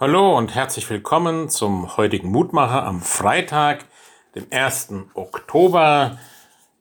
Hallo 0.00 0.38
und 0.38 0.54
herzlich 0.54 0.88
willkommen 0.90 1.48
zum 1.48 1.96
heutigen 1.96 2.30
Mutmacher 2.30 2.84
am 2.84 3.02
Freitag, 3.02 3.84
dem 4.36 4.46
1. 4.48 4.90
Oktober, 5.14 6.20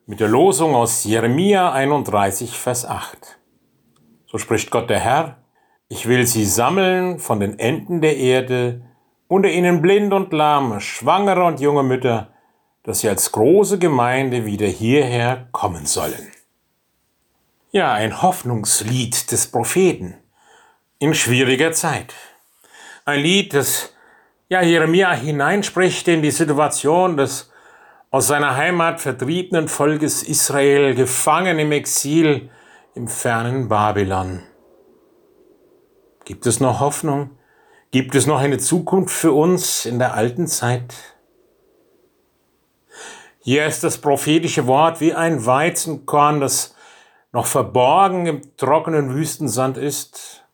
mit 0.05 0.19
der 0.19 0.27
Losung 0.27 0.75
aus 0.75 1.03
Jeremia 1.03 1.71
31, 1.71 2.59
Vers 2.59 2.85
8. 2.85 3.39
So 4.27 4.37
spricht 4.37 4.69
Gott 4.69 4.91
der 4.91 4.99
Herr, 4.99 5.37
ich 5.89 6.07
will 6.07 6.27
sie 6.27 6.45
sammeln 6.45 7.17
von 7.17 7.39
den 7.39 7.57
Enden 7.57 8.01
der 8.01 8.17
Erde, 8.17 8.83
unter 9.27 9.49
ihnen 9.49 9.81
blind 9.81 10.13
und 10.13 10.31
lahme, 10.31 10.79
schwangere 10.79 11.43
und 11.43 11.59
junge 11.59 11.81
Mütter, 11.81 12.27
dass 12.83 12.99
sie 12.99 13.09
als 13.09 13.31
große 13.31 13.79
Gemeinde 13.79 14.45
wieder 14.45 14.67
hierher 14.67 15.47
kommen 15.53 15.87
sollen. 15.87 16.31
Ja, 17.71 17.93
ein 17.93 18.21
Hoffnungslied 18.21 19.31
des 19.31 19.47
Propheten 19.49 20.19
in 20.99 21.15
schwieriger 21.15 21.71
Zeit 21.71 22.13
ein 23.07 23.21
Lied, 23.21 23.53
das 23.53 23.93
ja, 24.49 24.61
Jeremia 24.61 25.13
hineinspricht 25.13 26.07
in 26.09 26.21
die 26.21 26.31
Situation 26.31 27.15
des 27.15 27.51
aus 28.11 28.27
seiner 28.27 28.55
Heimat 28.55 28.99
vertriebenen 28.99 29.67
Volkes 29.67 30.23
Israel, 30.23 30.93
gefangen 30.93 31.59
im 31.59 31.71
Exil 31.71 32.49
im 32.95 33.07
fernen 33.07 33.69
Babylon. 33.69 34.43
Gibt 36.25 36.45
es 36.45 36.59
noch 36.59 36.79
Hoffnung? 36.81 37.31
Gibt 37.91 38.13
es 38.15 38.25
noch 38.25 38.39
eine 38.39 38.57
Zukunft 38.57 39.15
für 39.15 39.31
uns 39.31 39.85
in 39.85 39.99
der 39.99 40.13
alten 40.13 40.47
Zeit? 40.47 40.93
Hier 43.39 43.65
ist 43.65 43.85
das 43.85 43.99
prophetische 43.99 44.67
Wort 44.67 44.99
wie 44.99 45.13
ein 45.13 45.45
Weizenkorn, 45.45 46.41
das 46.41 46.75
noch 47.31 47.45
verborgen 47.45 48.25
im 48.25 48.57
trockenen 48.57 49.13
Wüstensand 49.13 49.77
ist 49.77 50.46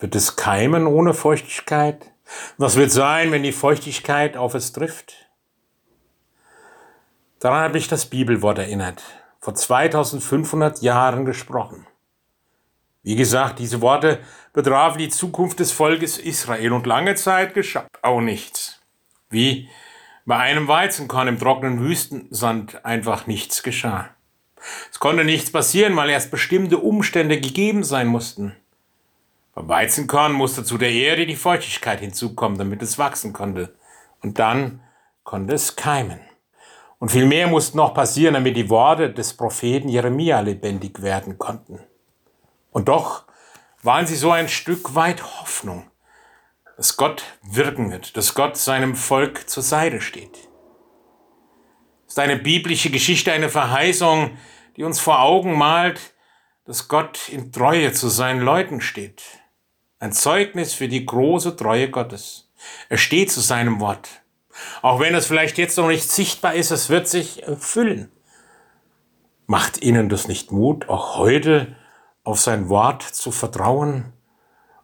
wird 0.00 0.14
es 0.14 0.36
keimen 0.36 0.86
ohne 0.86 1.14
Feuchtigkeit? 1.14 2.10
Was 2.58 2.76
wird 2.76 2.90
sein, 2.90 3.32
wenn 3.32 3.42
die 3.42 3.52
Feuchtigkeit 3.52 4.36
auf 4.36 4.54
es 4.54 4.72
trifft? 4.72 5.28
Daran 7.38 7.64
hat 7.64 7.72
mich 7.72 7.88
das 7.88 8.06
Bibelwort 8.06 8.58
erinnert, 8.58 9.02
vor 9.38 9.54
2500 9.54 10.82
Jahren 10.82 11.24
gesprochen. 11.24 11.86
Wie 13.02 13.16
gesagt, 13.16 13.58
diese 13.58 13.80
Worte 13.80 14.20
betrafen 14.52 14.98
die 14.98 15.08
Zukunft 15.08 15.58
des 15.58 15.72
Volkes 15.72 16.18
Israel 16.18 16.72
und 16.72 16.86
lange 16.86 17.14
Zeit 17.14 17.54
geschah 17.54 17.86
auch 18.02 18.20
nichts. 18.20 18.80
Wie 19.30 19.70
bei 20.26 20.36
einem 20.36 20.68
Weizenkorn 20.68 21.28
im 21.28 21.38
trockenen 21.38 21.80
Wüstensand 21.80 22.84
einfach 22.84 23.26
nichts 23.26 23.62
geschah. 23.62 24.10
Es 24.92 25.00
konnte 25.00 25.24
nichts 25.24 25.50
passieren, 25.50 25.96
weil 25.96 26.10
erst 26.10 26.30
bestimmte 26.30 26.76
Umstände 26.76 27.40
gegeben 27.40 27.84
sein 27.84 28.06
mussten. 28.06 28.54
Beim 29.54 29.68
Weizenkorn 29.68 30.32
musste 30.32 30.64
zu 30.64 30.78
der 30.78 30.92
Erde 30.92 31.26
die 31.26 31.36
Feuchtigkeit 31.36 32.00
hinzukommen, 32.00 32.58
damit 32.58 32.82
es 32.82 32.98
wachsen 32.98 33.32
konnte. 33.32 33.74
Und 34.22 34.38
dann 34.38 34.80
konnte 35.24 35.54
es 35.54 35.76
keimen. 35.76 36.20
Und 36.98 37.10
viel 37.10 37.26
mehr 37.26 37.48
musste 37.48 37.76
noch 37.76 37.94
passieren, 37.94 38.34
damit 38.34 38.56
die 38.56 38.68
Worte 38.68 39.10
des 39.10 39.34
Propheten 39.34 39.88
Jeremia 39.88 40.40
lebendig 40.40 41.02
werden 41.02 41.38
konnten. 41.38 41.80
Und 42.70 42.88
doch 42.88 43.24
waren 43.82 44.06
sie 44.06 44.16
so 44.16 44.30
ein 44.30 44.48
Stück 44.48 44.94
weit 44.94 45.22
Hoffnung, 45.40 45.90
dass 46.76 46.96
Gott 46.96 47.24
wirken 47.42 47.90
wird, 47.90 48.16
dass 48.16 48.34
Gott 48.34 48.56
seinem 48.56 48.94
Volk 48.94 49.48
zur 49.48 49.62
Seite 49.62 50.00
steht. 50.00 50.36
Es 52.06 52.14
ist 52.14 52.18
eine 52.18 52.36
biblische 52.36 52.90
Geschichte, 52.90 53.32
eine 53.32 53.48
Verheißung, 53.48 54.36
die 54.76 54.84
uns 54.84 55.00
vor 55.00 55.20
Augen 55.20 55.56
malt, 55.56 56.14
dass 56.66 56.88
Gott 56.88 57.28
in 57.28 57.50
Treue 57.50 57.92
zu 57.92 58.08
seinen 58.08 58.40
Leuten 58.40 58.80
steht. 58.80 59.39
Ein 60.02 60.12
Zeugnis 60.12 60.72
für 60.72 60.88
die 60.88 61.04
große 61.04 61.56
Treue 61.56 61.90
Gottes. 61.90 62.48
Er 62.88 62.96
steht 62.96 63.30
zu 63.30 63.40
seinem 63.40 63.80
Wort. 63.80 64.08
Auch 64.80 64.98
wenn 64.98 65.14
es 65.14 65.26
vielleicht 65.26 65.58
jetzt 65.58 65.76
noch 65.76 65.88
nicht 65.88 66.10
sichtbar 66.10 66.54
ist, 66.54 66.70
es 66.70 66.88
wird 66.88 67.06
sich 67.06 67.42
erfüllen. 67.42 68.10
Macht 69.46 69.82
Ihnen 69.82 70.08
das 70.08 70.26
nicht 70.26 70.52
Mut, 70.52 70.88
auch 70.88 71.18
heute 71.18 71.76
auf 72.24 72.40
sein 72.40 72.70
Wort 72.70 73.02
zu 73.02 73.30
vertrauen, 73.30 74.14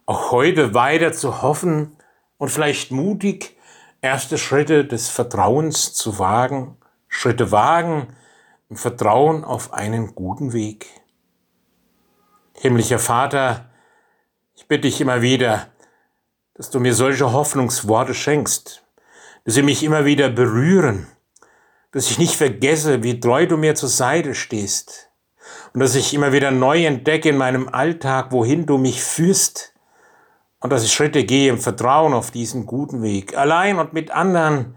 auch 0.05 0.31
heute 0.31 0.75
weiter 0.75 1.11
zu 1.13 1.41
hoffen 1.41 1.97
und 2.37 2.49
vielleicht 2.49 2.91
mutig 2.91 3.57
erste 4.01 4.37
Schritte 4.37 4.85
des 4.85 5.09
Vertrauens 5.09 5.95
zu 5.95 6.19
wagen, 6.19 6.77
Schritte 7.07 7.51
wagen 7.51 8.15
im 8.69 8.75
Vertrauen 8.75 9.43
auf 9.43 9.73
einen 9.73 10.13
guten 10.13 10.53
Weg. 10.53 10.85
Himmlischer 12.53 12.99
Vater, 12.99 13.66
ich 14.57 14.67
bitte 14.67 14.81
dich 14.81 14.99
immer 14.99 15.21
wieder, 15.21 15.67
dass 16.55 16.71
du 16.71 16.79
mir 16.79 16.93
solche 16.93 17.31
Hoffnungsworte 17.31 18.13
schenkst, 18.13 18.83
dass 19.45 19.53
sie 19.53 19.61
mich 19.61 19.83
immer 19.83 20.03
wieder 20.03 20.29
berühren, 20.29 21.07
dass 21.91 22.09
ich 22.09 22.17
nicht 22.17 22.35
vergesse, 22.35 23.03
wie 23.03 23.19
treu 23.19 23.45
du 23.45 23.55
mir 23.55 23.75
zur 23.75 23.89
Seite 23.89 24.33
stehst 24.33 25.09
und 25.73 25.79
dass 25.79 25.95
ich 25.95 26.13
immer 26.13 26.33
wieder 26.33 26.51
neu 26.51 26.85
entdecke 26.85 27.29
in 27.29 27.37
meinem 27.37 27.69
Alltag, 27.69 28.31
wohin 28.31 28.65
du 28.65 28.77
mich 28.77 29.03
führst 29.03 29.73
und 30.59 30.71
dass 30.71 30.83
ich 30.83 30.91
Schritte 30.91 31.23
gehe 31.23 31.49
im 31.51 31.59
Vertrauen 31.59 32.13
auf 32.13 32.31
diesen 32.31 32.65
guten 32.65 33.03
Weg, 33.03 33.37
allein 33.37 33.77
und 33.77 33.93
mit 33.93 34.09
anderen 34.11 34.75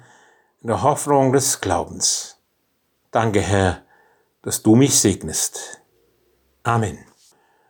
in 0.61 0.69
der 0.69 0.83
Hoffnung 0.83 1.33
des 1.33 1.63
Glaubens. 1.63 2.39
Danke, 3.11 3.41
Herr, 3.41 3.83
dass 4.43 4.63
du 4.63 4.77
mich 4.77 5.01
segnest. 5.01 5.81
Amen. 6.63 7.10